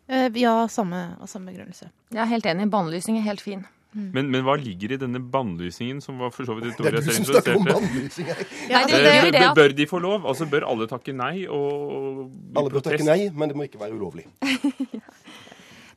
Eh, 0.09 0.29
Ja, 0.35 0.67
samme, 0.67 1.15
samme 1.31 1.53
begrunnelse. 1.53 1.87
Jeg 2.11 2.19
er 2.19 2.31
helt 2.33 2.45
enig. 2.45 2.69
Bannlysing 2.69 3.17
er 3.17 3.21
helt 3.29 3.41
fin. 3.41 3.65
Men, 3.93 4.29
men 4.33 4.43
hva 4.43 4.55
ligger 4.57 4.91
i 4.95 4.97
denne 4.97 5.19
bannlysingen, 5.21 6.01
som 6.01 6.17
var 6.19 6.31
for 6.33 6.45
så 6.49 6.55
vidt 6.57 6.71
et 6.71 6.77
Det 6.77 6.85
ord 6.85 6.93
er 6.93 6.97
jeg 6.97 7.03
du 7.05 7.11
selv 7.11 7.25
som 7.25 7.33
snakker 7.35 7.55
om 7.55 7.67
introduserte? 7.67 7.93
bannlysing 7.93 8.25
her. 8.25 8.45
Ja, 8.69 8.85
det 8.87 9.35
Eh, 9.35 9.53
bør- 9.53 9.75
de 9.75 9.85
få 9.87 9.99
lov? 10.01 10.25
Altså, 10.25 10.45
Bør 10.49 10.67
alle 10.69 10.87
takke 10.87 11.13
nei 11.13 11.45
og 11.47 12.31
Alle 12.55 12.69
bør 12.73 12.81
takke 12.81 13.05
nei, 13.05 13.29
men 13.29 13.49
det 13.49 13.55
må 13.57 13.63
ikke 13.69 13.79
være 13.79 13.93
ulovlig. 13.93 14.25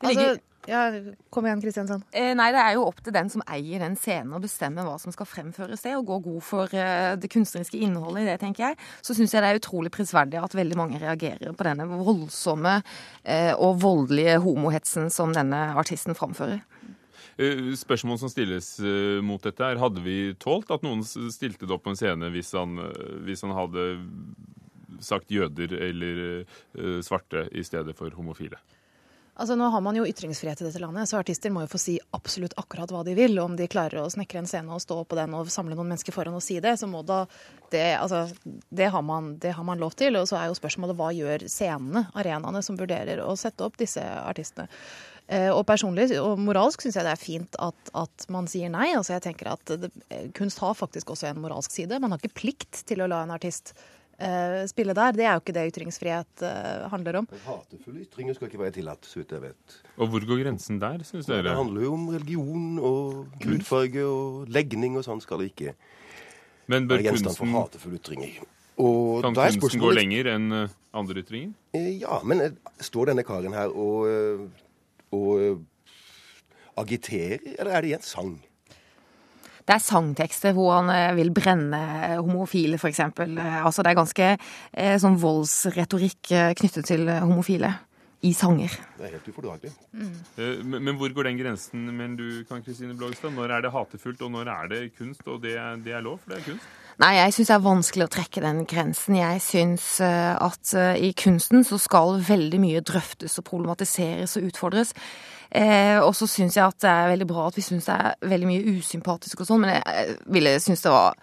Altså, 0.02 0.36
Ja, 0.66 0.90
Kom 1.30 1.46
igjen, 1.46 1.60
Kristiansand. 1.62 2.02
Eh, 2.10 2.32
nei, 2.34 2.48
det 2.50 2.58
er 2.58 2.72
jo 2.74 2.82
opp 2.88 2.98
til 3.06 3.12
den 3.14 3.28
som 3.30 3.42
eier 3.46 3.78
den 3.84 3.94
scenen 3.96 4.34
å 4.34 4.40
bestemme 4.42 4.82
hva 4.82 4.96
som 4.98 5.12
skal 5.14 5.28
fremføres 5.30 5.84
det, 5.84 5.92
og 5.94 6.08
gå 6.08 6.16
god 6.24 6.42
for 6.42 6.74
eh, 6.74 7.14
det 7.22 7.30
kunstneriske 7.30 7.78
innholdet 7.86 8.24
i 8.24 8.26
det, 8.32 8.40
tenker 8.42 8.64
jeg. 8.72 8.78
Så 9.00 9.14
syns 9.14 9.30
jeg 9.36 9.44
det 9.44 9.52
er 9.52 9.60
utrolig 9.60 9.92
prisverdig 9.94 10.42
at 10.42 10.56
veldig 10.58 10.76
mange 10.76 10.98
reagerer 10.98 11.54
på 11.54 11.68
denne 11.68 11.86
voldsomme 11.86 12.80
eh, 13.22 13.52
og 13.54 13.78
voldelige 13.84 14.40
homohetsen 14.42 15.06
som 15.14 15.30
denne 15.32 15.68
artisten 15.78 16.18
framfører. 16.18 16.58
Eh, 17.36 17.74
Spørsmål 17.76 18.18
som 18.18 18.32
stilles 18.32 18.78
eh, 18.80 19.20
mot 19.24 19.42
dette, 19.42 19.64
er 19.64 19.80
hadde 19.80 20.00
vi 20.04 20.32
tålt 20.40 20.70
at 20.72 20.84
noen 20.86 21.04
stilte 21.04 21.66
det 21.66 21.74
opp 21.74 21.84
på 21.84 21.92
en 21.92 21.98
scene 22.00 22.30
hvis 22.32 22.54
han, 22.56 22.78
eh, 22.80 23.18
hvis 23.28 23.44
han 23.44 23.52
hadde 23.56 23.84
sagt 25.04 25.28
jøder 25.28 25.74
eller 25.76 26.46
svarte 27.04 27.42
i 27.52 27.60
stedet 27.66 27.92
for 27.98 28.08
homofile? 28.16 28.56
Altså 29.36 29.52
Nå 29.60 29.66
har 29.68 29.82
man 29.84 29.98
jo 29.98 30.06
ytringsfrihet 30.08 30.62
i 30.62 30.64
dette 30.64 30.80
landet, 30.80 31.10
så 31.10 31.18
artister 31.20 31.52
må 31.52 31.66
jo 31.66 31.68
få 31.68 31.80
si 31.80 31.98
absolutt 32.16 32.54
akkurat 32.56 32.88
hva 32.94 33.02
de 33.04 33.12
vil. 33.18 33.36
Om 33.42 33.58
de 33.58 33.66
klarer 33.68 34.00
å 34.00 34.08
snekre 34.08 34.40
en 34.40 34.48
scene 34.48 34.72
og 34.72 34.80
stå 34.80 35.02
på 35.04 35.18
den 35.18 35.34
og 35.36 35.50
samle 35.52 35.76
noen 35.76 35.90
mennesker 35.90 36.16
foran 36.16 36.38
og 36.38 36.44
si 36.44 36.56
det, 36.64 36.78
så 36.80 36.88
må 36.88 37.02
da 37.04 37.26
det 37.74 37.98
Altså, 37.98 38.22
det 38.72 38.88
har 38.94 39.04
man, 39.04 39.34
det 39.42 39.52
har 39.58 39.66
man 39.68 39.82
lov 39.82 39.92
til. 40.00 40.16
Og 40.16 40.24
så 40.30 40.38
er 40.40 40.48
jo 40.48 40.56
spørsmålet 40.56 40.96
hva 40.96 41.10
gjør 41.12 41.44
scenene, 41.52 42.06
arenaene, 42.16 42.64
som 42.64 42.80
vurderer 42.80 43.20
å 43.20 43.36
sette 43.36 43.66
opp 43.66 43.76
disse 43.76 44.00
artistene. 44.00 44.72
Eh, 45.28 45.50
Og 45.50 45.64
personlig 45.66 46.12
og 46.20 46.38
moralsk 46.38 46.84
syns 46.84 46.94
jeg 47.00 47.06
det 47.06 47.12
er 47.16 47.18
fint 47.18 47.56
at, 47.58 47.90
at 47.98 48.26
man 48.30 48.46
sier 48.50 48.70
nei. 48.70 48.92
Altså 48.94 49.16
jeg 49.16 49.24
tenker 49.26 49.50
at 49.56 49.72
det, 49.82 49.90
Kunst 50.38 50.60
har 50.62 50.76
faktisk 50.78 51.10
også 51.10 51.30
en 51.32 51.40
moralsk 51.42 51.74
side. 51.74 51.98
Man 52.02 52.14
har 52.14 52.22
ikke 52.22 52.36
plikt 52.42 52.84
til 52.86 53.02
å 53.02 53.08
la 53.10 53.24
en 53.26 53.32
artist 53.34 53.72
uh, 54.22 54.62
spille 54.70 54.94
der. 54.94 55.16
Det 55.18 55.26
er 55.26 55.34
jo 55.34 55.42
ikke 55.42 55.56
det 55.56 55.64
ytringsfrihet 55.72 56.44
uh, 56.46 56.86
handler 56.92 57.18
om. 57.22 57.26
Men 57.32 57.42
Hatefulle 57.48 58.04
ytringer 58.06 58.38
skal 58.38 58.52
ikke 58.52 58.62
være 58.62 58.76
tillatt, 58.78 59.08
så 59.08 59.18
vidt 59.18 59.34
jeg 59.34 59.42
vet. 59.48 59.78
Og 59.98 60.12
hvor 60.12 60.26
går 60.30 60.44
grensen 60.44 60.78
der, 60.82 61.02
syns 61.08 61.26
Det 61.26 61.42
handler 61.42 61.88
jo 61.88 61.94
om 61.96 62.06
religion 62.14 62.68
og 62.78 63.40
hudfarge 63.42 64.04
og 64.06 64.52
legning 64.54 64.94
og 65.00 65.06
sånn 65.08 65.22
skal 65.24 65.42
det 65.42 65.50
ikke 65.54 65.74
Men 66.70 66.86
bør 66.86 67.00
være 67.00 67.10
gjenstand 67.10 67.34
for 67.34 67.46
kunsten, 67.46 67.58
hatefulle 67.58 67.98
ytringer. 67.98 68.38
Og 68.76 69.22
kan 69.24 69.34
da 69.34 69.46
er 69.48 69.58
kunsten 69.58 69.80
gå 69.80 69.90
lenger 69.96 70.28
enn 70.34 70.52
eh, 70.52 70.72
andre 70.96 71.22
ytringer? 71.22 71.52
Eh, 71.74 71.90
Ja, 72.02 72.18
men 72.28 72.42
eh, 72.44 72.56
står 72.84 73.10
denne 73.10 73.24
karen 73.24 73.54
her 73.56 73.72
og, 73.72 74.06
eh, 74.10 74.62
og 75.14 75.30
eh, 75.40 75.56
agiterer, 76.76 77.42
eller 77.58 77.72
er 77.72 77.84
det 77.84 77.90
i 77.90 77.96
en 77.96 78.06
sang? 78.06 78.36
Det 79.66 79.74
er 79.74 79.82
sangtekster 79.82 80.54
hvor 80.54 80.76
han 80.76 80.90
eh, 80.94 81.16
vil 81.18 81.32
brenne 81.34 81.80
homofile, 82.20 82.78
f.eks. 82.78 83.00
Altså 83.02 83.82
det 83.82 83.92
er 83.92 83.98
ganske 83.98 84.30
eh, 84.36 84.96
sånn 85.02 85.18
voldsretorikk 85.22 86.32
eh, 86.34 86.52
knyttet 86.58 86.86
til 86.86 87.08
eh, 87.10 87.24
homofile 87.24 87.72
i 88.26 88.32
sanger. 88.36 88.72
Det 88.98 89.06
er 89.06 89.12
helt 89.16 89.28
ufordragelig. 89.30 89.70
Mm. 89.92 90.16
Men, 90.72 90.80
men 90.88 90.98
hvor 90.98 91.12
går 91.14 91.28
den 91.30 91.38
grensen, 91.38 91.84
men 91.96 92.16
du, 92.18 92.26
kan 92.48 92.64
Kristine 92.66 92.96
Blågestad? 92.98 93.32
Når 93.36 93.54
er 93.56 93.64
det 93.66 93.72
hatefullt, 93.74 94.24
og 94.26 94.32
når 94.34 94.50
er 94.52 94.72
det 94.72 94.80
kunst? 94.98 95.22
Og 95.30 95.38
det, 95.44 95.54
er- 95.60 95.78
det 95.84 95.94
er 95.94 96.04
lov, 96.04 96.18
for 96.24 96.34
det 96.34 96.40
er 96.40 96.48
kunst? 96.50 96.66
Nei, 97.02 97.12
jeg 97.18 97.34
syns 97.36 97.50
det 97.50 97.54
er 97.58 97.64
vanskelig 97.66 98.04
å 98.06 98.12
trekke 98.14 98.40
den 98.40 98.62
grensen. 98.68 99.18
Jeg 99.20 99.40
syns 99.44 99.88
eh, 100.00 100.32
at 100.40 100.70
eh, 100.80 101.02
i 101.04 101.10
kunsten 101.12 101.66
så 101.68 101.76
skal 101.80 102.22
veldig 102.24 102.60
mye 102.62 102.80
drøftes 102.88 103.36
og 103.42 103.44
problematiseres 103.50 104.38
og 104.40 104.46
utfordres. 104.48 104.94
Eh, 105.52 105.98
og 106.00 106.14
så 106.16 106.24
syns 106.30 106.56
jeg 106.56 106.64
at 106.64 106.80
det 106.82 106.88
er 106.90 107.10
veldig 107.12 107.28
bra 107.28 107.50
at 107.50 107.58
vi 107.60 107.66
syns 107.66 107.90
det 107.90 107.98
er 108.00 108.16
veldig 108.32 108.48
mye 108.48 108.78
usympatisk 108.80 109.44
og 109.44 109.50
sånn, 109.50 109.66
men 109.66 109.76
jeg 109.76 110.16
ville 110.38 110.56
synes 110.64 110.82
det 110.86 110.94
var 110.96 111.20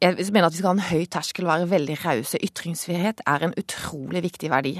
jeg 0.00 0.16
mener 0.32 0.46
at 0.48 0.54
vi 0.54 0.60
skal 0.62 0.70
ha 0.70 0.76
en 0.78 0.86
høy 0.88 1.02
terskel 1.12 1.44
og 1.44 1.50
være 1.50 1.70
veldig 1.74 1.96
rause. 2.04 2.38
Ytringsfrihet 2.40 3.20
er 3.28 3.42
en 3.44 3.56
utrolig 3.60 4.22
viktig 4.24 4.48
verdi. 4.52 4.78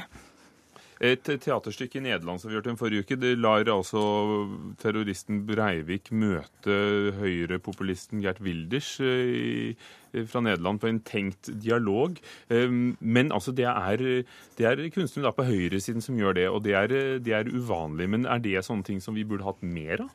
Et 1.01 1.23
teaterstykke 1.25 1.97
i 1.97 2.03
Nederland 2.05 2.43
som 2.43 2.51
vi 2.51 2.59
hørte 2.59 2.69
en 2.69 2.77
forrige 2.77 3.07
uke, 3.07 3.17
det 3.17 3.39
lar 3.41 3.65
altså 3.73 4.01
terroristen 4.83 5.39
Breivik 5.49 6.11
møte 6.13 6.75
høyrepopulisten 7.17 8.21
Gert 8.21 8.41
Wilders 8.45 8.91
eh, 9.01 9.73
i- 9.73 10.25
fra 10.29 10.43
Nederland 10.45 10.81
på 10.83 10.91
en 10.91 11.01
tenkt 11.01 11.49
dialog. 11.63 12.19
Eh, 12.51 12.69
Men 13.01 13.33
altså, 13.33 13.55
det 13.57 13.65
er, 13.65 13.97
det 14.59 14.67
er 14.67 14.85
kunstnere 14.93 15.33
på 15.33 15.47
høyresiden 15.49 16.03
som 16.05 16.19
gjør 16.21 16.35
det, 16.37 16.49
og 16.51 16.63
det 16.65 16.75
er, 16.77 16.89
det 17.19 17.33
er 17.33 17.49
uvanlig. 17.49 18.09
Men 18.11 18.27
er 18.27 18.39
det 18.45 18.61
sånne 18.67 18.85
ting 18.85 19.01
som 19.01 19.15
vi 19.17 19.25
burde 19.25 19.45
hatt 19.49 19.63
mer 19.63 20.03
av? 20.05 20.11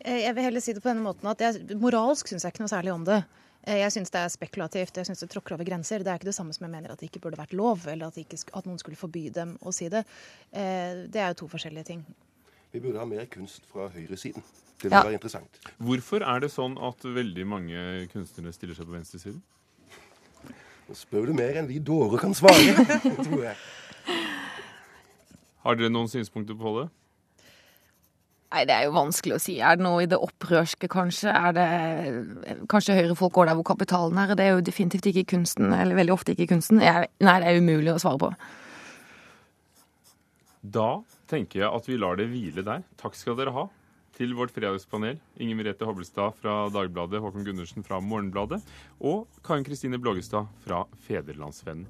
Eh, 0.00 0.24
Jeg 0.26 0.34
vil 0.34 0.42
heller 0.48 0.60
si 0.64 0.72
det 0.74 0.82
på 0.82 0.90
denne 0.90 1.06
måten 1.06 1.30
at 1.30 1.38
jeg, 1.38 1.76
Moralsk 1.78 2.26
syns 2.32 2.42
jeg 2.42 2.52
ikke 2.56 2.66
noe 2.66 2.74
særlig 2.74 2.92
om 2.98 3.04
det. 3.06 3.22
Eh, 3.66 3.80
Jeg 3.82 3.90
syns 3.96 4.12
det 4.14 4.20
er 4.20 4.28
spekulativt, 4.30 4.94
jeg 5.00 5.06
syns 5.08 5.20
det 5.24 5.28
tråkker 5.32 5.56
over 5.56 5.64
grenser. 5.66 5.98
Det 6.04 6.12
er 6.12 6.20
ikke 6.20 6.28
det 6.30 6.36
samme 6.36 6.54
som 6.54 6.64
jeg 6.66 6.70
mener 6.76 6.92
at 6.92 7.00
det 7.00 7.08
ikke 7.10 7.20
burde 7.24 7.38
vært 7.40 7.52
lov, 7.58 7.82
eller 7.90 8.06
at, 8.12 8.16
ikke, 8.20 8.38
at 8.54 8.66
noen 8.68 8.78
skulle 8.78 8.96
forby 8.98 9.24
dem 9.34 9.56
å 9.66 9.72
si 9.74 9.88
det. 9.92 10.04
Eh, 10.52 11.06
Det 11.10 11.16
er 11.20 11.32
jo 11.34 11.40
to 11.42 11.48
forskjellige 11.48 11.84
ting. 11.84 12.04
Vi 12.72 12.80
burde 12.80 12.98
ha 12.98 13.04
mer 13.06 13.26
kunst 13.26 13.62
fra 13.72 13.88
høyresiden. 13.88 14.42
Det 14.78 14.90
vil 14.90 14.92
Ja. 14.92 15.02
være 15.02 15.14
interessant. 15.18 15.58
Hvorfor 15.80 16.20
er 16.22 16.40
det 16.40 16.50
sånn 16.52 16.76
at 16.82 16.98
veldig 17.02 17.46
mange 17.46 18.08
kunstnere 18.12 18.52
stiller 18.52 18.74
seg 18.74 18.86
på 18.86 18.92
venstresiden? 18.92 19.42
Nå 20.88 20.94
spør 20.94 21.26
du 21.26 21.32
mer 21.32 21.56
enn 21.56 21.66
vi 21.66 21.78
dårer 21.80 22.18
kan 22.20 22.34
svare, 22.34 22.74
tror 23.26 23.42
jeg. 23.42 23.56
Har 25.64 25.74
dere 25.74 25.88
noen 25.90 26.06
synspunkter 26.06 26.54
på 26.54 26.82
det? 26.82 26.90
Nei, 28.46 28.62
det 28.68 28.74
er 28.76 28.84
jo 28.86 28.92
vanskelig 28.94 29.34
å 29.36 29.40
si. 29.42 29.56
Er 29.58 29.78
det 29.78 29.84
noe 29.84 30.04
i 30.04 30.08
det 30.10 30.18
opprørske, 30.22 30.88
kanskje? 30.90 31.32
Er 31.34 31.56
det 31.56 31.66
Kanskje 32.70 32.94
høyrefolk 32.94 33.34
går 33.34 33.50
der 33.50 33.58
hvor 33.58 33.66
kapitalen 33.66 34.20
er? 34.22 34.36
Det 34.38 34.44
er 34.44 34.54
jo 34.54 34.62
definitivt 34.64 35.08
ikke 35.10 35.26
kunsten, 35.34 35.72
eller 35.74 35.98
veldig 35.98 36.14
ofte 36.14 36.36
ikke 36.36 36.52
kunsten. 36.54 36.78
Jeg, 36.84 37.10
nei, 37.26 37.34
det 37.42 37.50
er 37.50 37.58
umulig 37.58 37.92
å 37.94 37.98
svare 38.02 38.22
på. 38.22 38.30
Da 40.76 40.90
tenker 41.30 41.64
jeg 41.64 41.72
at 41.80 41.90
vi 41.90 41.98
lar 41.98 42.18
det 42.18 42.28
hvile 42.30 42.64
der. 42.66 42.86
Takk 43.02 43.18
skal 43.18 43.36
dere 43.38 43.54
ha 43.54 43.66
til 44.16 44.32
vårt 44.36 44.54
fredagspanel. 44.54 45.18
Inger 45.42 45.58
Merete 45.58 45.86
Hobbelstad 45.88 46.38
fra 46.40 46.66
Dagbladet, 46.72 47.20
Håkon 47.22 47.44
Gundersen 47.46 47.84
fra 47.86 48.00
Morgenbladet 48.00 48.62
og 49.04 49.26
Karin 49.44 49.66
Kristine 49.66 50.00
Blågestad 50.00 50.48
fra 50.64 50.84
Federlandsvennen. 51.06 51.86